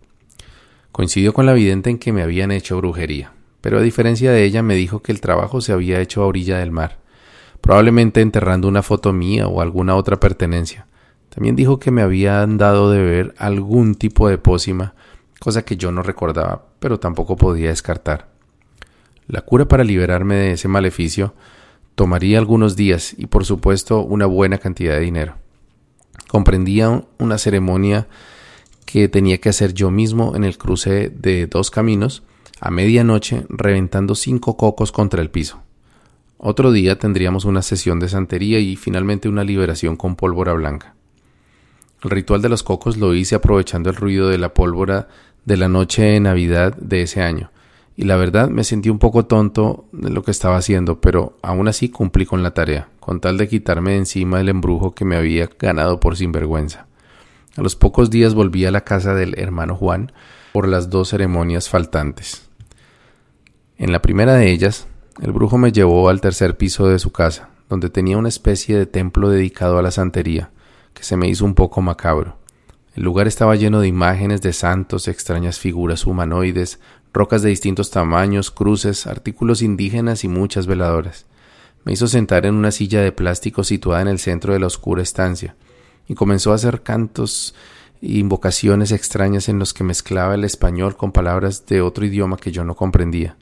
Coincidió 0.93 1.33
con 1.33 1.47
la 1.47 1.55
vidente 1.55 1.91
en 1.91 1.99
que 1.99 2.13
me 2.13 2.23
habían 2.23 2.51
hecho 2.51 2.77
brujería 2.77 3.36
pero 3.67 3.81
a 3.81 3.83
diferencia 3.83 4.31
de 4.31 4.45
ella 4.45 4.63
me 4.63 4.77
dijo 4.77 5.03
que 5.03 5.11
el 5.11 5.21
trabajo 5.21 5.61
se 5.61 5.73
había 5.73 6.01
hecho 6.01 6.23
a 6.23 6.27
orilla 6.27 6.59
del 6.59 6.71
mar, 6.71 7.01
probablemente 7.61 8.21
enterrando 8.21 8.69
una 8.69 8.85
foto 8.85 9.13
mía 9.13 9.49
o 9.49 9.61
alguna 9.61 9.97
otra 9.97 10.21
pertenencia. 10.21 10.87
También 11.31 11.57
dijo 11.57 11.81
que 11.81 11.91
me 11.91 12.03
habían 12.03 12.59
dado 12.59 12.93
de 12.93 13.03
beber 13.03 13.35
algún 13.39 13.97
tipo 13.97 14.29
de 14.29 14.39
pócima, 14.39 14.95
cosa 15.41 15.65
que 15.65 15.77
yo 15.77 15.91
no 15.91 16.05
recordaba, 16.05 16.67
pero 16.79 17.01
tampoco 17.01 17.35
podía 17.35 17.71
descartar. 17.71 18.29
La 19.27 19.41
cura 19.41 19.67
para 19.67 19.83
liberarme 19.83 20.37
de 20.37 20.53
ese 20.53 20.69
maleficio 20.69 21.35
tomaría 21.97 22.39
algunos 22.39 22.77
días 22.77 23.17
y 23.19 23.27
por 23.27 23.45
supuesto 23.45 24.01
una 24.01 24.27
buena 24.27 24.59
cantidad 24.59 24.95
de 24.95 25.01
dinero. 25.01 25.35
Comprendía 26.29 27.03
una 27.19 27.37
ceremonia 27.37 28.07
que 28.85 29.09
tenía 29.09 29.39
que 29.39 29.49
hacer 29.49 29.75
yo 29.75 29.91
mismo 29.91 30.37
en 30.37 30.45
el 30.45 30.57
cruce 30.57 31.09
de 31.09 31.49
dos 31.49 31.73
caminos, 31.73 32.23
a 32.61 32.71
medianoche 32.71 33.45
reventando 33.49 34.15
cinco 34.15 34.57
cocos 34.57 34.93
contra 34.93 35.23
el 35.23 35.31
piso. 35.31 35.63
Otro 36.39 36.73
día 36.73 36.99
tendríamos 36.99 37.45
una 37.45 37.63
sesión 37.63 37.99
de 37.99 38.09
santería 38.09 38.59
y 38.59 38.77
finalmente 38.77 39.29
una 39.29 39.45
liberación 39.45 39.97
con 39.97 40.17
pólvora 40.17 40.53
blanca. 40.53 40.95
El 42.03 42.11
ritual 42.11 42.43
de 42.43 42.49
los 42.49 42.63
cocos 42.63 42.99
lo 42.99 43.15
hice 43.15 43.35
aprovechando 43.35 43.91
el 43.91 43.97
ruido 43.97 44.29
de 44.29 44.39
la 44.39 44.53
pólvora 44.53 45.09
de 45.45 45.57
la 45.57 45.69
noche 45.69 46.03
de 46.03 46.21
Navidad 46.21 46.77
de 46.77 47.03
ese 47.03 47.23
año, 47.23 47.51
y 47.97 48.05
la 48.05 48.17
verdad 48.17 48.51
me 48.51 48.65
sentí 48.65 48.91
un 48.91 48.99
poco 48.99 49.25
tonto 49.25 49.87
de 49.93 50.11
lo 50.11 50.23
que 50.23 50.31
estaba 50.31 50.59
haciendo, 50.59 51.01
pero 51.01 51.39
aún 51.41 51.69
así 51.69 51.89
cumplí 51.89 52.27
con 52.27 52.43
la 52.43 52.53
tarea, 52.53 52.89
con 53.01 53.21
tal 53.21 53.39
de 53.39 53.49
quitarme 53.49 53.93
de 53.93 53.99
encima 53.99 54.41
el 54.41 54.51
embrujo 54.51 54.95
que 54.95 55.07
me 55.07 55.17
había 55.17 55.49
ganado 55.59 55.99
por 55.99 56.17
sinvergüenza. 56.17 56.87
A 57.57 57.63
los 57.63 57.75
pocos 57.75 58.11
días 58.11 58.35
volví 58.35 58.67
a 58.67 58.71
la 58.71 58.83
casa 58.83 59.15
del 59.15 59.39
hermano 59.39 59.77
Juan 59.77 60.13
por 60.53 60.69
las 60.69 60.91
dos 60.91 61.09
ceremonias 61.09 61.71
faltantes. 61.71 62.46
En 63.79 63.93
la 63.93 64.01
primera 64.01 64.35
de 64.35 64.51
ellas, 64.51 64.87
el 65.21 65.33
brujo 65.33 65.59
me 65.59 65.71
llevó 65.71 66.09
al 66.09 66.23
tercer 66.23 66.57
piso 66.57 66.89
de 66.89 66.99
su 66.99 67.13
casa, 67.13 67.51
donde 67.69 67.91
tenía 67.91 68.17
una 68.17 68.31
especie 68.31 68.75
de 68.75 68.87
templo 68.87 69.29
dedicado 69.29 69.77
a 69.77 69.83
la 69.83 69.91
santería, 69.91 70.49
que 70.95 71.03
se 71.03 71.19
me 71.19 71.29
hizo 71.29 71.45
un 71.45 71.55
poco 71.55 71.83
macabro. 71.83 72.39
El 72.95 73.03
lugar 73.03 73.27
estaba 73.27 73.55
lleno 73.55 73.81
de 73.81 73.89
imágenes 73.89 74.41
de 74.41 74.55
santos, 74.55 75.09
extrañas 75.09 75.59
figuras 75.59 76.07
humanoides, 76.07 76.81
rocas 77.13 77.43
de 77.43 77.51
distintos 77.51 77.91
tamaños, 77.91 78.51
cruces, 78.51 79.07
artículos 79.07 79.61
indígenas 79.61 80.25
y 80.25 80.29
muchas 80.29 80.67
veladoras. 80.67 81.27
Me 81.85 81.93
hizo 81.93 82.07
sentar 82.07 82.47
en 82.47 82.55
una 82.55 82.71
silla 82.71 83.03
de 83.03 83.13
plástico 83.13 83.63
situada 83.63 84.01
en 84.01 84.09
el 84.09 84.19
centro 84.19 84.55
de 84.55 84.59
la 84.59 84.69
oscura 84.69 85.03
estancia, 85.03 85.55
y 86.09 86.15
comenzó 86.15 86.53
a 86.53 86.55
hacer 86.55 86.83
cantos 86.83 87.55
e 88.01 88.13
invocaciones 88.13 88.91
extrañas 88.91 89.51
en 89.51 89.59
los 89.59 89.75
que 89.75 89.85
mezclaba 89.85 90.35
el 90.35 90.45
español 90.45 90.97
con 90.97 91.13
palabras 91.13 91.67
de 91.67 91.83
otro 91.83 92.07
idioma 92.07 92.39
que 92.39 92.53
yo 92.53 92.65
no 92.65 92.75
comprendía. 92.75 93.37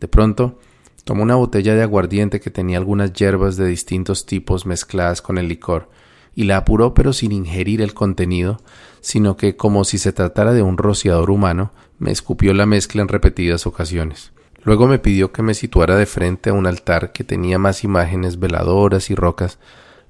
De 0.00 0.08
pronto, 0.08 0.58
tomó 1.04 1.22
una 1.22 1.34
botella 1.34 1.74
de 1.74 1.82
aguardiente 1.82 2.40
que 2.40 2.50
tenía 2.50 2.78
algunas 2.78 3.12
hierbas 3.12 3.56
de 3.56 3.66
distintos 3.66 4.26
tipos 4.26 4.66
mezcladas 4.66 5.22
con 5.22 5.38
el 5.38 5.48
licor, 5.48 5.88
y 6.34 6.44
la 6.44 6.58
apuró 6.58 6.94
pero 6.94 7.12
sin 7.12 7.32
ingerir 7.32 7.82
el 7.82 7.94
contenido, 7.94 8.60
sino 9.00 9.36
que, 9.36 9.56
como 9.56 9.84
si 9.84 9.98
se 9.98 10.12
tratara 10.12 10.52
de 10.52 10.62
un 10.62 10.78
rociador 10.78 11.30
humano, 11.30 11.72
me 11.98 12.10
escupió 12.10 12.54
la 12.54 12.66
mezcla 12.66 13.02
en 13.02 13.08
repetidas 13.08 13.66
ocasiones. 13.66 14.32
Luego 14.62 14.86
me 14.86 14.98
pidió 14.98 15.32
que 15.32 15.42
me 15.42 15.54
situara 15.54 15.96
de 15.96 16.06
frente 16.06 16.50
a 16.50 16.52
un 16.52 16.66
altar 16.66 17.12
que 17.12 17.24
tenía 17.24 17.58
más 17.58 17.84
imágenes 17.84 18.38
veladoras 18.38 19.10
y 19.10 19.14
rocas, 19.14 19.58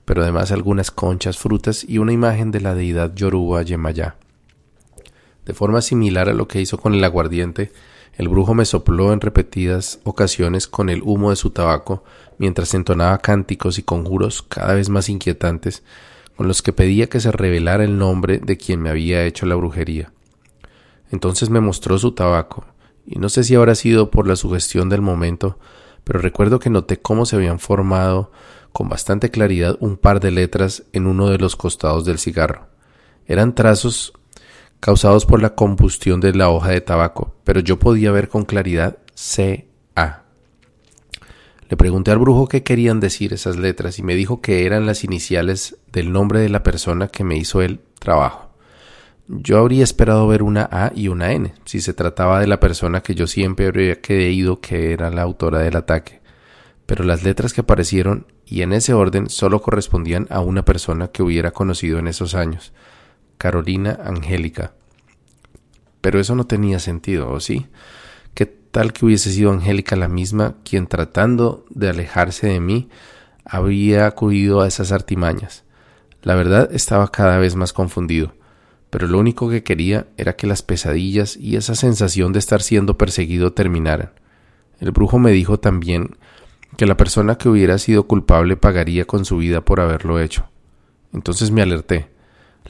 pero 0.04 0.22
además 0.22 0.52
algunas 0.52 0.90
conchas, 0.90 1.38
frutas 1.38 1.84
y 1.86 1.98
una 1.98 2.12
imagen 2.12 2.50
de 2.50 2.60
la 2.60 2.74
deidad 2.74 3.14
Yoruba 3.14 3.62
Yemayá. 3.62 4.16
De 5.44 5.54
forma 5.54 5.80
similar 5.80 6.28
a 6.28 6.34
lo 6.34 6.48
que 6.48 6.60
hizo 6.60 6.78
con 6.78 6.94
el 6.94 7.04
aguardiente, 7.04 7.72
el 8.18 8.28
brujo 8.28 8.52
me 8.52 8.64
sopló 8.64 9.12
en 9.12 9.20
repetidas 9.20 10.00
ocasiones 10.02 10.66
con 10.66 10.90
el 10.90 11.02
humo 11.02 11.30
de 11.30 11.36
su 11.36 11.50
tabaco 11.50 12.02
mientras 12.36 12.74
entonaba 12.74 13.18
cánticos 13.18 13.78
y 13.78 13.84
conjuros 13.84 14.42
cada 14.42 14.74
vez 14.74 14.88
más 14.88 15.08
inquietantes 15.08 15.84
con 16.36 16.48
los 16.48 16.60
que 16.60 16.72
pedía 16.72 17.08
que 17.08 17.20
se 17.20 17.32
revelara 17.32 17.84
el 17.84 17.96
nombre 17.96 18.38
de 18.38 18.56
quien 18.56 18.82
me 18.82 18.90
había 18.90 19.24
hecho 19.24 19.46
la 19.46 19.54
brujería. 19.54 20.12
Entonces 21.10 21.48
me 21.48 21.60
mostró 21.60 21.98
su 21.98 22.12
tabaco, 22.12 22.64
y 23.06 23.18
no 23.18 23.28
sé 23.28 23.42
si 23.42 23.54
habrá 23.54 23.74
sido 23.74 24.10
por 24.10 24.28
la 24.28 24.36
sugestión 24.36 24.88
del 24.88 25.00
momento, 25.00 25.58
pero 26.04 26.20
recuerdo 26.20 26.58
que 26.58 26.70
noté 26.70 27.00
cómo 27.00 27.24
se 27.24 27.36
habían 27.36 27.58
formado 27.58 28.30
con 28.72 28.88
bastante 28.88 29.30
claridad 29.30 29.76
un 29.80 29.96
par 29.96 30.20
de 30.20 30.30
letras 30.30 30.84
en 30.92 31.06
uno 31.06 31.28
de 31.28 31.38
los 31.38 31.56
costados 31.56 32.04
del 32.04 32.18
cigarro. 32.18 32.66
Eran 33.26 33.54
trazos 33.54 34.12
causados 34.80 35.26
por 35.26 35.42
la 35.42 35.54
combustión 35.54 36.20
de 36.20 36.34
la 36.34 36.50
hoja 36.50 36.70
de 36.70 36.80
tabaco, 36.80 37.34
pero 37.44 37.60
yo 37.60 37.78
podía 37.78 38.12
ver 38.12 38.28
con 38.28 38.44
claridad 38.44 38.98
C.A. 39.14 40.22
Le 41.68 41.76
pregunté 41.76 42.10
al 42.10 42.18
brujo 42.18 42.48
qué 42.48 42.62
querían 42.62 43.00
decir 43.00 43.32
esas 43.32 43.56
letras 43.56 43.98
y 43.98 44.02
me 44.02 44.14
dijo 44.14 44.40
que 44.40 44.64
eran 44.64 44.86
las 44.86 45.04
iniciales 45.04 45.76
del 45.92 46.12
nombre 46.12 46.40
de 46.40 46.48
la 46.48 46.62
persona 46.62 47.08
que 47.08 47.24
me 47.24 47.36
hizo 47.36 47.60
el 47.60 47.80
trabajo. 47.98 48.48
Yo 49.26 49.58
habría 49.58 49.84
esperado 49.84 50.26
ver 50.26 50.42
una 50.42 50.66
A 50.72 50.90
y 50.94 51.08
una 51.08 51.32
N, 51.32 51.52
si 51.66 51.82
se 51.82 51.92
trataba 51.92 52.40
de 52.40 52.46
la 52.46 52.60
persona 52.60 53.02
que 53.02 53.14
yo 53.14 53.26
siempre 53.26 53.66
habría 53.66 54.00
creído 54.00 54.60
que 54.62 54.92
era 54.92 55.10
la 55.10 55.20
autora 55.20 55.58
del 55.58 55.76
ataque, 55.76 56.22
pero 56.86 57.04
las 57.04 57.22
letras 57.22 57.52
que 57.52 57.60
aparecieron 57.60 58.26
y 58.46 58.62
en 58.62 58.72
ese 58.72 58.94
orden 58.94 59.28
solo 59.28 59.60
correspondían 59.60 60.26
a 60.30 60.40
una 60.40 60.64
persona 60.64 61.08
que 61.08 61.22
hubiera 61.22 61.50
conocido 61.50 61.98
en 61.98 62.08
esos 62.08 62.34
años, 62.34 62.72
Carolina 63.38 63.98
Angélica. 64.04 64.72
Pero 66.00 66.20
eso 66.20 66.34
no 66.34 66.46
tenía 66.46 66.78
sentido, 66.78 67.30
¿o 67.30 67.40
sí? 67.40 67.66
¿Qué 68.34 68.46
tal 68.46 68.92
que 68.92 69.06
hubiese 69.06 69.32
sido 69.32 69.52
Angélica 69.52 69.96
la 69.96 70.08
misma 70.08 70.56
quien 70.64 70.86
tratando 70.86 71.64
de 71.70 71.88
alejarse 71.88 72.48
de 72.48 72.60
mí 72.60 72.88
había 73.44 74.06
acudido 74.06 74.60
a 74.60 74.68
esas 74.68 74.92
artimañas? 74.92 75.64
La 76.22 76.34
verdad 76.34 76.68
estaba 76.72 77.10
cada 77.10 77.38
vez 77.38 77.54
más 77.54 77.72
confundido, 77.72 78.34
pero 78.90 79.06
lo 79.06 79.18
único 79.18 79.48
que 79.48 79.62
quería 79.62 80.06
era 80.16 80.36
que 80.36 80.46
las 80.46 80.62
pesadillas 80.62 81.36
y 81.36 81.56
esa 81.56 81.74
sensación 81.74 82.32
de 82.32 82.38
estar 82.38 82.62
siendo 82.62 82.98
perseguido 82.98 83.52
terminaran. 83.52 84.10
El 84.80 84.92
brujo 84.92 85.18
me 85.18 85.32
dijo 85.32 85.58
también 85.58 86.16
que 86.76 86.86
la 86.86 86.96
persona 86.96 87.36
que 87.36 87.48
hubiera 87.48 87.78
sido 87.78 88.06
culpable 88.06 88.56
pagaría 88.56 89.04
con 89.04 89.24
su 89.24 89.38
vida 89.38 89.60
por 89.64 89.80
haberlo 89.80 90.20
hecho. 90.20 90.48
Entonces 91.12 91.50
me 91.50 91.62
alerté. 91.62 92.08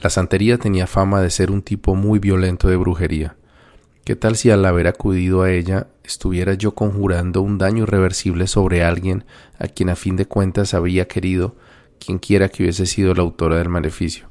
La 0.00 0.10
santería 0.10 0.58
tenía 0.58 0.86
fama 0.86 1.20
de 1.20 1.30
ser 1.30 1.50
un 1.50 1.62
tipo 1.62 1.96
muy 1.96 2.20
violento 2.20 2.68
de 2.68 2.76
brujería. 2.76 3.36
¿Qué 4.04 4.14
tal 4.14 4.36
si 4.36 4.48
al 4.50 4.64
haber 4.64 4.86
acudido 4.86 5.42
a 5.42 5.50
ella 5.50 5.88
estuviera 6.04 6.54
yo 6.54 6.74
conjurando 6.74 7.42
un 7.42 7.58
daño 7.58 7.82
irreversible 7.82 8.46
sobre 8.46 8.84
alguien 8.84 9.24
a 9.58 9.66
quien 9.66 9.90
a 9.90 9.96
fin 9.96 10.14
de 10.14 10.26
cuentas 10.26 10.72
había 10.72 11.08
querido, 11.08 11.56
quien 11.98 12.18
quiera 12.18 12.48
que 12.48 12.62
hubiese 12.62 12.86
sido 12.86 13.12
la 13.12 13.22
autora 13.22 13.58
del 13.58 13.68
maleficio? 13.68 14.30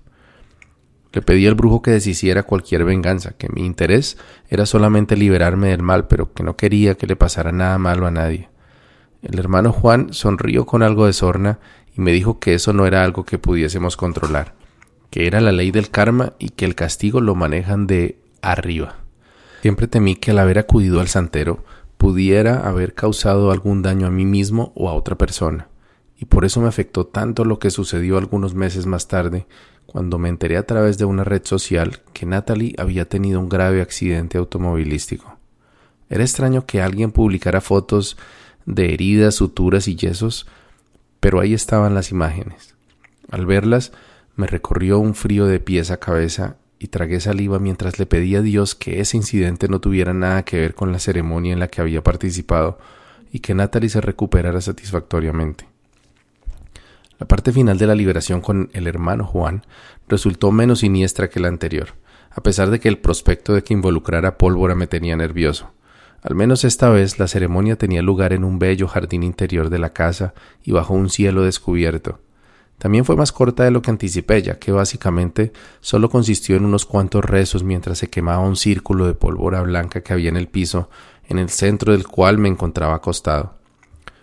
Le 1.11 1.21
pedí 1.21 1.45
al 1.47 1.55
brujo 1.55 1.81
que 1.81 1.91
deshiciera 1.91 2.43
cualquier 2.43 2.85
venganza, 2.85 3.33
que 3.37 3.49
mi 3.49 3.65
interés 3.65 4.17
era 4.49 4.65
solamente 4.65 5.17
liberarme 5.17 5.69
del 5.69 5.83
mal, 5.83 6.07
pero 6.07 6.33
que 6.33 6.43
no 6.43 6.55
quería 6.55 6.95
que 6.95 7.07
le 7.07 7.17
pasara 7.17 7.51
nada 7.51 7.77
malo 7.77 8.07
a 8.07 8.11
nadie. 8.11 8.49
El 9.21 9.37
hermano 9.37 9.73
Juan 9.73 10.13
sonrió 10.13 10.65
con 10.65 10.81
algo 10.81 11.07
de 11.07 11.13
sorna 11.13 11.59
y 11.95 11.99
me 11.99 12.13
dijo 12.13 12.39
que 12.39 12.53
eso 12.53 12.71
no 12.71 12.85
era 12.85 13.03
algo 13.03 13.25
que 13.25 13.37
pudiésemos 13.37 13.97
controlar, 13.97 14.55
que 15.09 15.27
era 15.27 15.41
la 15.41 15.51
ley 15.51 15.71
del 15.71 15.89
karma 15.89 16.33
y 16.39 16.49
que 16.49 16.65
el 16.65 16.75
castigo 16.75 17.21
lo 17.21 17.35
manejan 17.35 17.87
de 17.87 18.17
arriba. 18.41 18.95
Siempre 19.61 19.87
temí 19.87 20.15
que 20.15 20.31
al 20.31 20.39
haber 20.39 20.59
acudido 20.59 20.99
al 20.99 21.07
santero 21.07 21.63
pudiera 21.97 22.67
haber 22.67 22.93
causado 22.93 23.51
algún 23.51 23.81
daño 23.81 24.07
a 24.07 24.11
mí 24.11 24.25
mismo 24.25 24.71
o 24.75 24.89
a 24.89 24.93
otra 24.93 25.17
persona, 25.17 25.67
y 26.17 26.25
por 26.25 26.45
eso 26.45 26.61
me 26.61 26.67
afectó 26.67 27.05
tanto 27.05 27.45
lo 27.45 27.59
que 27.59 27.71
sucedió 27.71 28.17
algunos 28.17 28.53
meses 28.53 28.85
más 28.85 29.07
tarde, 29.07 29.47
cuando 29.85 30.19
me 30.19 30.29
enteré 30.29 30.57
a 30.57 30.65
través 30.65 30.97
de 30.97 31.05
una 31.05 31.23
red 31.23 31.43
social 31.45 32.01
que 32.13 32.25
Natalie 32.25 32.75
había 32.77 33.05
tenido 33.05 33.39
un 33.39 33.49
grave 33.49 33.81
accidente 33.81 34.37
automovilístico. 34.37 35.37
Era 36.09 36.23
extraño 36.23 36.65
que 36.65 36.81
alguien 36.81 37.11
publicara 37.11 37.61
fotos 37.61 38.17
de 38.65 38.93
heridas, 38.93 39.35
suturas 39.35 39.87
y 39.87 39.95
yesos, 39.95 40.45
pero 41.19 41.39
ahí 41.39 41.53
estaban 41.53 41.93
las 41.95 42.11
imágenes. 42.11 42.75
Al 43.31 43.45
verlas, 43.45 43.91
me 44.37 44.47
recorrió 44.47 44.99
un 44.99 45.15
frío 45.15 45.47
de 45.47 45.59
pies 45.59 45.91
a 45.91 45.97
cabeza 45.97 46.57
y 46.79 46.87
tragué 46.87 47.19
saliva 47.19 47.57
mientras 47.57 47.97
le 47.97 48.05
pedía 48.05 48.39
a 48.39 48.43
Dios 48.43 48.75
que 48.75 49.01
ese 49.01 49.17
incidente 49.17 49.67
no 49.67 49.81
tuviera 49.81 50.13
nada 50.13 50.45
que 50.45 50.59
ver 50.59 50.75
con 50.75 50.91
la 50.91 50.99
ceremonia 50.99 51.53
en 51.53 51.59
la 51.59 51.67
que 51.67 51.81
había 51.81 52.03
participado 52.03 52.77
y 53.31 53.39
que 53.39 53.55
Natalie 53.55 53.89
se 53.89 53.99
recuperara 53.99 54.61
satisfactoriamente. 54.61 55.67
La 57.17 57.27
parte 57.27 57.51
final 57.51 57.79
de 57.79 57.87
la 57.87 57.95
liberación 57.95 58.41
con 58.41 58.69
el 58.73 58.85
hermano 58.85 59.25
Juan 59.25 59.65
resultó 60.07 60.51
menos 60.51 60.79
siniestra 60.79 61.31
que 61.31 61.39
la 61.39 61.47
anterior, 61.47 61.95
a 62.29 62.41
pesar 62.41 62.69
de 62.69 62.79
que 62.79 62.89
el 62.89 62.99
prospecto 62.99 63.55
de 63.55 63.63
que 63.63 63.73
involucrara 63.73 64.37
pólvora 64.37 64.75
me 64.75 64.85
tenía 64.85 65.17
nervioso. 65.17 65.71
Al 66.21 66.35
menos 66.35 66.63
esta 66.63 66.89
vez 66.89 67.17
la 67.17 67.27
ceremonia 67.27 67.75
tenía 67.75 68.03
lugar 68.03 68.33
en 68.33 68.43
un 68.43 68.59
bello 68.59 68.87
jardín 68.87 69.23
interior 69.23 69.71
de 69.71 69.79
la 69.79 69.93
casa 69.93 70.35
y 70.63 70.73
bajo 70.73 70.93
un 70.93 71.09
cielo 71.09 71.41
descubierto. 71.41 72.19
También 72.77 73.05
fue 73.05 73.15
más 73.15 73.31
corta 73.31 73.63
de 73.63 73.71
lo 73.71 73.81
que 73.81 73.89
anticipé, 73.89 74.41
ya 74.43 74.59
que 74.59 74.71
básicamente 74.71 75.51
solo 75.79 76.09
consistió 76.09 76.55
en 76.55 76.65
unos 76.65 76.85
cuantos 76.85 77.25
rezos 77.25 77.63
mientras 77.63 77.97
se 77.97 78.09
quemaba 78.09 78.39
un 78.39 78.55
círculo 78.55 79.07
de 79.07 79.15
pólvora 79.15 79.61
blanca 79.61 80.01
que 80.01 80.13
había 80.13 80.29
en 80.29 80.37
el 80.37 80.47
piso, 80.47 80.89
en 81.27 81.39
el 81.39 81.49
centro 81.49 81.93
del 81.93 82.07
cual 82.07 82.37
me 82.37 82.49
encontraba 82.49 82.95
acostado. 82.95 83.55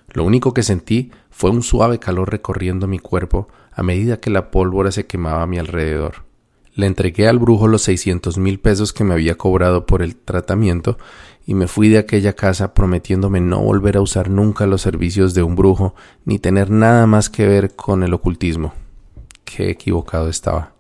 Lo 0.09 0.23
único 0.23 0.55
que 0.55 0.63
sentí 0.63 1.11
fue 1.31 1.51
un 1.51 1.63
suave 1.63 1.99
calor 1.99 2.31
recorriendo 2.31 2.87
mi 2.87 3.01
cuerpo 3.01 3.49
a 3.73 3.83
medida 3.83 4.21
que 4.21 4.31
la 4.31 4.53
pólvora 4.53 4.93
se 4.93 5.07
quemaba 5.07 5.43
a 5.43 5.47
mi 5.49 5.59
alrededor. 5.59 6.25
Le 6.75 6.87
entregué 6.87 7.29
al 7.29 7.39
brujo 7.39 7.69
los 7.69 7.83
seiscientos 7.83 8.37
mil 8.37 8.59
pesos 8.59 8.93
que 8.93 9.05
me 9.05 9.15
había 9.15 9.37
cobrado 9.37 9.87
por 9.87 10.03
el 10.03 10.17
tratamiento 10.17 10.99
y 11.47 11.55
me 11.55 11.69
fui 11.69 11.89
de 11.89 11.99
aquella 11.99 12.33
casa 12.33 12.75
prometiéndome 12.75 13.41
no 13.41 13.61
volver 13.61 13.97
a 13.97 14.01
usar 14.01 14.29
nunca 14.29 14.67
los 14.67 14.83
servicios 14.83 15.35
de 15.35 15.45
un 15.45 15.55
brujo 15.55 15.95
ni 16.25 16.39
tener 16.39 16.71
nada 16.71 17.07
más 17.07 17.31
que 17.31 17.47
ver 17.47 17.77
con 17.77 18.03
el 18.03 18.13
ocultismo. 18.13 18.75
Qué 19.45 19.71
equivocado 19.71 20.29
estaba. 20.29 20.73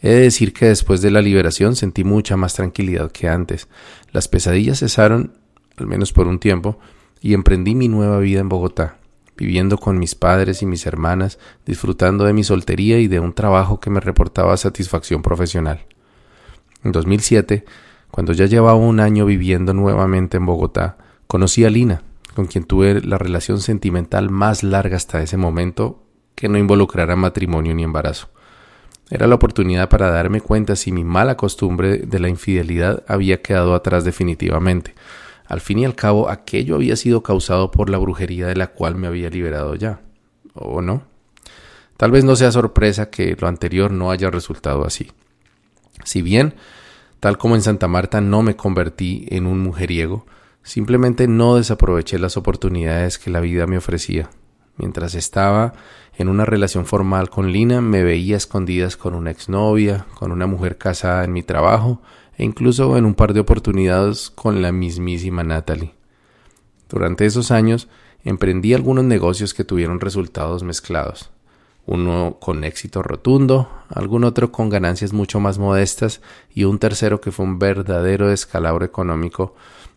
He 0.00 0.10
de 0.10 0.20
decir 0.20 0.52
que 0.52 0.66
después 0.66 1.02
de 1.02 1.10
la 1.10 1.22
liberación 1.22 1.74
sentí 1.74 2.04
mucha 2.04 2.36
más 2.36 2.54
tranquilidad 2.54 3.10
que 3.10 3.28
antes. 3.28 3.66
Las 4.12 4.28
pesadillas 4.28 4.78
cesaron, 4.78 5.32
al 5.76 5.88
menos 5.88 6.12
por 6.12 6.28
un 6.28 6.38
tiempo, 6.38 6.78
y 7.20 7.34
emprendí 7.34 7.74
mi 7.74 7.88
nueva 7.88 8.20
vida 8.20 8.38
en 8.38 8.48
Bogotá, 8.48 8.98
viviendo 9.38 9.78
con 9.78 9.98
mis 9.98 10.14
padres 10.14 10.60
y 10.62 10.66
mis 10.66 10.84
hermanas, 10.84 11.38
disfrutando 11.64 12.24
de 12.24 12.32
mi 12.32 12.42
soltería 12.42 12.98
y 12.98 13.06
de 13.06 13.20
un 13.20 13.32
trabajo 13.32 13.78
que 13.78 13.88
me 13.88 14.00
reportaba 14.00 14.56
satisfacción 14.56 15.22
profesional. 15.22 15.86
En 16.82 16.92
2007, 16.92 17.64
cuando 18.10 18.32
ya 18.32 18.46
llevaba 18.46 18.74
un 18.74 19.00
año 19.00 19.24
viviendo 19.24 19.72
nuevamente 19.72 20.36
en 20.36 20.46
Bogotá, 20.46 20.98
conocí 21.28 21.64
a 21.64 21.70
Lina, 21.70 22.02
con 22.34 22.46
quien 22.46 22.64
tuve 22.64 23.00
la 23.00 23.16
relación 23.16 23.60
sentimental 23.60 24.28
más 24.28 24.62
larga 24.62 24.96
hasta 24.96 25.22
ese 25.22 25.36
momento 25.36 26.02
que 26.34 26.48
no 26.48 26.58
involucrara 26.58 27.16
matrimonio 27.16 27.74
ni 27.74 27.84
embarazo. 27.84 28.28
Era 29.10 29.26
la 29.26 29.36
oportunidad 29.36 29.88
para 29.88 30.10
darme 30.10 30.40
cuenta 30.40 30.76
si 30.76 30.92
mi 30.92 31.04
mala 31.04 31.36
costumbre 31.36 31.98
de 31.98 32.18
la 32.18 32.28
infidelidad 32.28 33.04
había 33.08 33.40
quedado 33.40 33.74
atrás 33.74 34.04
definitivamente, 34.04 34.94
al 35.48 35.62
fin 35.62 35.78
y 35.78 35.86
al 35.86 35.94
cabo, 35.94 36.28
aquello 36.28 36.74
había 36.74 36.94
sido 36.94 37.22
causado 37.22 37.70
por 37.70 37.88
la 37.88 37.96
brujería 37.96 38.46
de 38.46 38.54
la 38.54 38.66
cual 38.66 38.96
me 38.96 39.06
había 39.06 39.30
liberado 39.30 39.74
ya. 39.74 40.02
¿O 40.52 40.82
no? 40.82 41.04
Tal 41.96 42.10
vez 42.10 42.22
no 42.22 42.36
sea 42.36 42.52
sorpresa 42.52 43.08
que 43.08 43.34
lo 43.40 43.48
anterior 43.48 43.90
no 43.90 44.10
haya 44.10 44.30
resultado 44.30 44.84
así. 44.84 45.10
Si 46.04 46.20
bien, 46.20 46.54
tal 47.18 47.38
como 47.38 47.54
en 47.54 47.62
Santa 47.62 47.88
Marta 47.88 48.20
no 48.20 48.42
me 48.42 48.56
convertí 48.56 49.26
en 49.30 49.46
un 49.46 49.60
mujeriego, 49.60 50.26
simplemente 50.62 51.26
no 51.28 51.56
desaproveché 51.56 52.18
las 52.18 52.36
oportunidades 52.36 53.18
que 53.18 53.30
la 53.30 53.40
vida 53.40 53.66
me 53.66 53.78
ofrecía. 53.78 54.28
Mientras 54.76 55.14
estaba 55.14 55.72
en 56.18 56.28
una 56.28 56.44
relación 56.44 56.84
formal 56.84 57.30
con 57.30 57.52
Lina, 57.52 57.80
me 57.80 58.02
veía 58.02 58.36
escondidas 58.36 58.98
con 58.98 59.14
una 59.14 59.30
exnovia, 59.30 60.04
con 60.14 60.30
una 60.30 60.46
mujer 60.46 60.76
casada 60.76 61.24
en 61.24 61.32
mi 61.32 61.42
trabajo 61.42 62.02
e 62.38 62.44
incluso 62.44 62.96
en 62.96 63.04
un 63.04 63.14
par 63.14 63.34
de 63.34 63.40
oportunidades 63.40 64.30
con 64.30 64.62
la 64.62 64.72
mismísima 64.72 65.42
Natalie. 65.42 65.94
Durante 66.88 67.26
esos 67.26 67.50
años 67.50 67.88
emprendí 68.24 68.72
algunos 68.72 69.04
negocios 69.04 69.52
que 69.52 69.64
tuvieron 69.64 70.00
resultados 70.00 70.62
mezclados, 70.62 71.30
uno 71.84 72.36
con 72.40 72.64
éxito 72.64 73.02
rotundo, 73.02 73.68
algún 73.88 74.24
otro 74.24 74.52
con 74.52 74.68
ganancias 74.68 75.12
mucho 75.12 75.40
más 75.40 75.58
modestas 75.58 76.20
y 76.54 76.64
un 76.64 76.78
tercero 76.78 77.20
que 77.20 77.32
fue 77.32 77.44
un 77.44 77.58
verdadero 77.58 78.28
descalabro 78.28 78.84
económico 78.84 79.54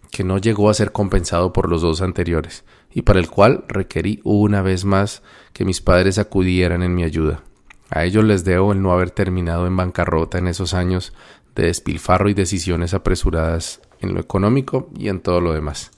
que 0.10 0.24
no 0.24 0.38
llegó 0.38 0.70
a 0.70 0.74
ser 0.74 0.92
compensado 0.92 1.54
por 1.54 1.70
los 1.70 1.82
dos 1.82 2.02
anteriores 2.02 2.66
y 2.94 3.04
para 3.04 3.20
el 3.20 3.30
cual 3.30 3.64
requerí 3.68 4.20
una 4.24 4.62
vez 4.62 4.84
más 4.84 5.22
que 5.54 5.64
mis 5.64 5.80
padres 5.80 6.18
acudieran 6.18 6.84
en 6.84 6.96
mi 6.96 7.04
ayuda. 7.04 7.44
A 7.90 8.06
ellos 8.06 8.24
les 8.24 8.46
debo 8.46 8.72
el 8.72 8.82
no 8.82 8.94
haber 8.94 9.12
terminado 9.12 9.68
en 9.68 9.76
bancarrota 9.76 10.38
en 10.38 10.48
esos 10.48 10.74
años 10.74 11.14
de 11.56 11.64
despilfarro 11.64 12.30
y 12.30 12.34
decisiones 12.34 12.94
apresuradas 12.94 13.82
en 14.00 14.14
lo 14.14 14.20
económico 14.20 14.90
y 14.98 15.10
en 15.10 15.20
todo 15.20 15.42
lo 15.42 15.54
demás. 15.54 15.92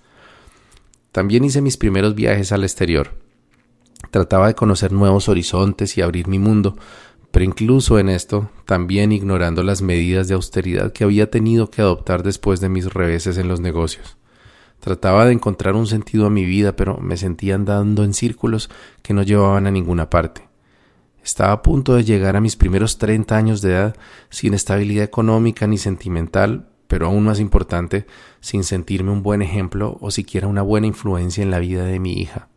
También 1.12 1.46
hice 1.46 1.62
mis 1.62 1.78
primeros 1.78 2.16
viajes 2.16 2.52
al 2.52 2.64
exterior. 2.64 3.12
Trataba 4.12 4.48
de 4.48 4.56
conocer 4.56 4.92
nuevos 4.92 5.30
horizontes 5.30 5.98
y 5.98 6.02
abrir 6.02 6.28
mi 6.28 6.40
mundo, 6.40 6.76
pero 7.32 7.46
incluso 7.46 8.00
en 8.00 8.10
esto, 8.10 8.50
también 8.66 9.12
ignorando 9.12 9.64
las 9.64 9.82
medidas 9.82 10.28
de 10.28 10.36
austeridad 10.36 10.92
que 10.92 11.04
había 11.04 11.32
tenido 11.32 11.70
que 11.70 11.82
adoptar 11.82 12.24
después 12.24 12.60
de 12.60 12.70
mis 12.70 12.94
reveses 12.94 13.38
en 13.38 13.48
los 13.48 13.60
negocios. 13.60 14.18
Trataba 14.80 15.26
de 15.26 15.34
encontrar 15.34 15.76
un 15.76 15.88
sentido 15.88 16.26
a 16.26 16.30
mi 16.30 16.46
vida, 16.46 16.76
pero 16.76 16.98
me 16.98 17.16
sentía 17.16 17.56
andando 17.56 18.04
en 18.04 18.14
círculos 18.14 18.70
que 19.02 19.14
no 19.14 19.24
llevaban 19.24 19.66
a 19.66 19.72
ninguna 19.72 20.10
parte. 20.10 20.48
Estaba 21.24 21.54
a 21.54 21.62
punto 21.62 21.96
de 21.96 22.04
llegar 22.04 22.36
a 22.36 22.42
mis 22.42 22.58
primeros 22.58 22.98
30 22.98 23.38
años 23.38 23.62
de 23.62 23.72
edad 23.72 23.96
sin 24.30 24.54
estabilidad 24.54 25.06
económica 25.06 25.68
ni 25.68 25.78
sentimental, 25.78 26.68
pero 26.88 27.08
aún 27.08 27.24
más 27.24 27.40
importante, 27.40 28.06
sin 28.42 28.64
sentirme 28.64 29.12
un 29.12 29.24
buen 29.24 29.42
ejemplo 29.42 29.98
o 30.02 30.12
siquiera 30.12 30.48
una 30.48 30.62
buena 30.62 30.86
influencia 30.86 31.42
en 31.42 31.50
la 31.50 31.60
vida 31.60 31.86
de 31.86 32.00
mi 32.00 32.14
hija. 32.14 32.50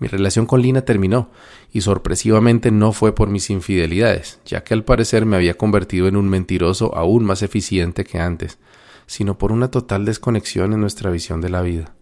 Mi 0.00 0.08
relación 0.08 0.46
con 0.46 0.60
Lina 0.60 0.84
terminó, 0.84 1.30
y 1.72 1.82
sorpresivamente 1.82 2.72
no 2.72 2.92
fue 2.92 3.14
por 3.14 3.28
mis 3.28 3.48
infidelidades, 3.50 4.40
ya 4.44 4.64
que 4.64 4.74
al 4.74 4.82
parecer 4.82 5.24
me 5.24 5.36
había 5.36 5.54
convertido 5.54 6.08
en 6.08 6.16
un 6.16 6.28
mentiroso 6.28 6.96
aún 6.96 7.24
más 7.24 7.42
eficiente 7.42 8.02
que 8.02 8.18
antes, 8.18 8.58
sino 9.06 9.38
por 9.38 9.52
una 9.52 9.70
total 9.70 10.04
desconexión 10.04 10.72
en 10.72 10.80
nuestra 10.80 11.12
visión 11.12 11.40
de 11.40 11.50
la 11.50 11.62
vida. 11.62 11.94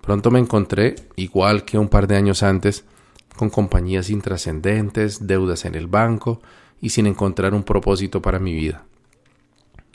Pronto 0.00 0.32
me 0.32 0.40
encontré, 0.40 0.96
igual 1.14 1.64
que 1.64 1.78
un 1.78 1.88
par 1.88 2.08
de 2.08 2.16
años 2.16 2.42
antes, 2.42 2.84
con 3.40 3.48
compañías 3.48 4.10
intrascendentes, 4.10 5.26
deudas 5.26 5.64
en 5.64 5.74
el 5.74 5.86
banco 5.86 6.42
y 6.78 6.90
sin 6.90 7.06
encontrar 7.06 7.54
un 7.54 7.62
propósito 7.62 8.20
para 8.20 8.38
mi 8.38 8.52
vida. 8.52 8.84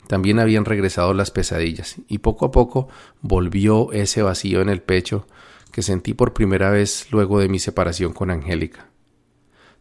También 0.08 0.40
habían 0.40 0.64
regresado 0.64 1.14
las 1.14 1.30
pesadillas 1.30 1.94
y 2.08 2.18
poco 2.18 2.46
a 2.46 2.50
poco 2.50 2.88
volvió 3.20 3.92
ese 3.92 4.20
vacío 4.22 4.62
en 4.62 4.68
el 4.68 4.82
pecho 4.82 5.28
que 5.70 5.82
sentí 5.82 6.12
por 6.12 6.32
primera 6.32 6.70
vez 6.70 7.06
luego 7.12 7.38
de 7.38 7.48
mi 7.48 7.60
separación 7.60 8.12
con 8.12 8.32
Angélica. 8.32 8.88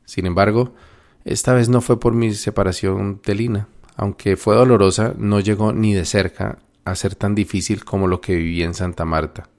Sin 0.06 0.28
embargo, 0.28 0.76
Esta 1.24 1.56
vez 1.56 1.68
no 1.68 1.82
fue 1.82 2.00
por 2.00 2.14
mi 2.14 2.36
separación 2.36 3.20
de 3.26 3.34
Lina. 3.34 3.68
Aunque 3.96 4.38
fue 4.38 4.56
dolorosa, 4.56 5.16
no 5.18 5.40
llegó 5.40 5.74
ni 5.74 5.96
de 5.96 6.06
cerca 6.06 6.60
a 6.84 6.94
ser 6.94 7.16
tan 7.16 7.34
difícil 7.34 7.84
como 7.84 8.06
lo 8.06 8.22
que 8.22 8.36
viví 8.36 8.62
en 8.62 8.76
Santa 8.76 9.06
Marta. 9.06 9.50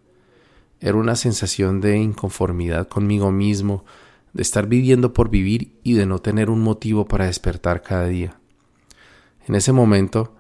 Era 0.81 0.97
una 0.97 1.17
sensación 1.17 1.81
de 1.81 1.97
inconformidad 1.97 2.89
conmigo 2.89 3.33
mismo, 3.33 3.85
de 4.33 4.43
estar 4.43 4.67
viviendo 4.67 5.13
por 5.13 5.31
vivir 5.31 5.79
y 5.83 5.95
de 5.95 6.07
no 6.07 6.19
tener 6.19 6.51
un 6.51 6.61
motivo 6.61 7.07
para 7.07 7.27
despertar 7.27 7.83
cada 7.83 8.07
día. 8.07 8.39
En 9.47 9.55
ese 9.55 9.73
momento 9.73 10.37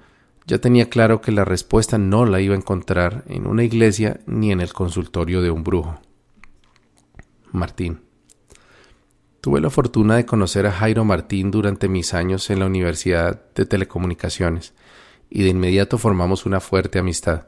ya 0.46 0.58
tenía 0.58 0.88
claro 0.88 1.20
que 1.20 1.32
la 1.32 1.44
respuesta 1.44 1.98
no 1.98 2.24
la 2.24 2.40
iba 2.40 2.54
a 2.54 2.58
encontrar 2.58 3.24
en 3.26 3.46
una 3.46 3.64
iglesia 3.64 4.20
ni 4.26 4.52
en 4.52 4.60
el 4.60 4.72
consultorio 4.72 5.42
de 5.42 5.50
un 5.50 5.64
brujo. 5.64 5.98
Martín. 7.52 8.00
Tuve 9.40 9.60
la 9.60 9.70
fortuna 9.70 10.16
de 10.16 10.26
conocer 10.26 10.66
a 10.66 10.72
Jairo 10.72 11.04
Martín 11.04 11.50
durante 11.50 11.88
mis 11.88 12.14
años 12.14 12.50
en 12.50 12.58
la 12.58 12.66
Universidad 12.66 13.42
de 13.54 13.64
Telecomunicaciones 13.64 14.74
y 15.30 15.42
de 15.42 15.50
inmediato 15.50 15.98
formamos 15.98 16.46
una 16.46 16.60
fuerte 16.60 16.98
amistad. 16.98 17.46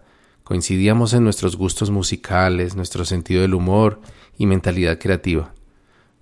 Coincidíamos 0.49 1.13
en 1.13 1.25
nuestros 1.25 1.57
gustos 1.57 1.91
musicales, 1.91 2.75
nuestro 2.75 3.05
sentido 3.05 3.43
del 3.43 3.53
humor 3.53 4.01
y 4.39 4.47
mentalidad 4.47 4.99
creativa. 4.99 5.53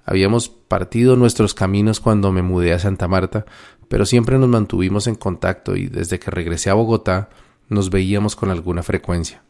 Habíamos 0.04 0.48
partido 0.48 1.14
nuestros 1.14 1.54
caminos 1.54 2.00
cuando 2.00 2.32
me 2.32 2.42
mudé 2.42 2.72
a 2.72 2.80
Santa 2.80 3.06
Marta, 3.06 3.46
pero 3.86 4.04
siempre 4.04 4.36
nos 4.36 4.48
mantuvimos 4.48 5.06
en 5.06 5.14
contacto 5.14 5.76
y 5.76 5.86
desde 5.86 6.18
que 6.18 6.32
regresé 6.32 6.70
a 6.70 6.74
Bogotá 6.74 7.28
nos 7.68 7.90
veíamos 7.90 8.34
con 8.34 8.50
alguna 8.50 8.82
frecuencia. 8.82 9.44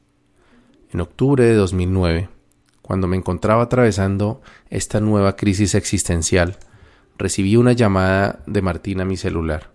En 0.93 1.01
octubre 1.01 1.43
de 1.43 1.55
2009, 1.55 2.29
cuando 2.83 3.07
me 3.07 3.17
encontraba 3.17 3.63
atravesando 3.63 4.43
esta 4.69 5.01
nueva 5.01 5.37
crisis 5.37 5.75
existencial, 5.75 6.59
recibí 7.17 7.57
una 7.57 7.73
llamada 7.73 8.41
de 8.47 8.61
Martín 8.61 9.01
a 9.01 9.07
mi 9.07 9.17
celular. 9.17 9.71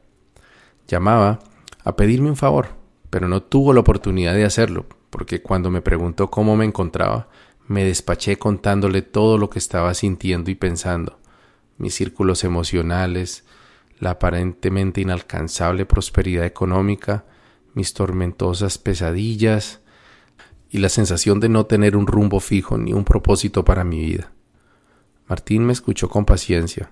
Llamaba 0.87 1.39
a 1.83 1.95
pedirme 1.95 2.29
un 2.29 2.37
favor, 2.37 2.80
pero 3.11 3.27
no 3.27 3.43
tuvo 3.43 3.73
la 3.73 3.81
oportunidad 3.81 4.33
de 4.33 4.45
hacerlo, 4.45 4.87
porque 5.11 5.43
cuando 5.43 5.69
me 5.69 5.81
preguntó 5.81 6.31
cómo 6.31 6.55
me 6.55 6.65
encontraba, 6.65 7.27
me 7.67 7.83
despaché 7.83 8.37
contándole 8.37 9.03
todo 9.03 9.37
lo 9.37 9.49
que 9.49 9.59
estaba 9.59 9.93
sintiendo 9.93 10.49
y 10.49 10.55
pensando, 10.55 11.19
mis 11.77 11.93
círculos 11.93 12.43
emocionales, 12.43 13.45
la 13.99 14.11
aparentemente 14.11 15.01
inalcanzable 15.01 15.85
prosperidad 15.85 16.45
económica, 16.45 17.25
mis 17.73 17.93
tormentosas 17.93 18.77
pesadillas 18.77 19.81
y 20.69 20.79
la 20.79 20.89
sensación 20.89 21.39
de 21.41 21.49
no 21.49 21.65
tener 21.65 21.97
un 21.97 22.07
rumbo 22.07 22.39
fijo 22.39 22.77
ni 22.77 22.93
un 22.93 23.03
propósito 23.03 23.65
para 23.65 23.83
mi 23.83 23.99
vida. 23.99 24.31
Martín 25.27 25.65
me 25.65 25.73
escuchó 25.73 26.09
con 26.09 26.25
paciencia 26.25 26.91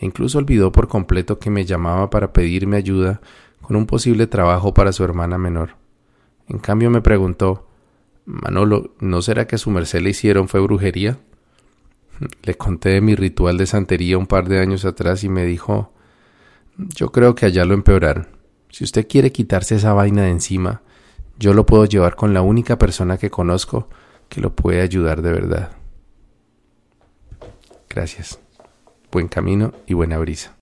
e 0.00 0.06
incluso 0.06 0.38
olvidó 0.38 0.72
por 0.72 0.88
completo 0.88 1.38
que 1.38 1.50
me 1.50 1.64
llamaba 1.64 2.10
para 2.10 2.32
pedirme 2.32 2.76
ayuda 2.76 3.20
con 3.62 3.76
un 3.76 3.86
posible 3.86 4.26
trabajo 4.26 4.74
para 4.74 4.92
su 4.92 5.04
hermana 5.04 5.38
menor. 5.38 5.76
En 6.48 6.58
cambio 6.58 6.90
me 6.90 7.00
preguntó 7.00 7.68
Manolo, 8.24 8.94
¿no 9.00 9.22
será 9.22 9.46
que 9.46 9.56
a 9.56 9.58
su 9.58 9.70
merced 9.70 10.00
le 10.00 10.10
hicieron 10.10 10.48
fue 10.48 10.60
brujería? 10.60 11.18
Le 12.42 12.54
conté 12.54 12.90
de 12.90 13.00
mi 13.00 13.14
ritual 13.14 13.56
de 13.56 13.66
santería 13.66 14.18
un 14.18 14.26
par 14.26 14.48
de 14.48 14.60
años 14.60 14.84
atrás 14.84 15.24
y 15.24 15.28
me 15.28 15.44
dijo 15.44 15.92
Yo 16.76 17.10
creo 17.10 17.34
que 17.34 17.46
allá 17.46 17.64
lo 17.64 17.74
empeoraron. 17.74 18.28
Si 18.70 18.84
usted 18.84 19.06
quiere 19.08 19.32
quitarse 19.32 19.76
esa 19.76 19.92
vaina 19.92 20.22
de 20.22 20.30
encima, 20.30 20.82
yo 21.38 21.54
lo 21.54 21.66
puedo 21.66 21.84
llevar 21.84 22.14
con 22.14 22.32
la 22.32 22.42
única 22.42 22.78
persona 22.78 23.18
que 23.18 23.30
conozco 23.30 23.88
que 24.28 24.40
lo 24.40 24.54
puede 24.54 24.80
ayudar 24.80 25.20
de 25.20 25.32
verdad. 25.32 25.72
Gracias. 27.90 28.38
Buen 29.10 29.28
camino 29.28 29.74
y 29.86 29.94
buena 29.94 30.18
brisa. 30.18 30.56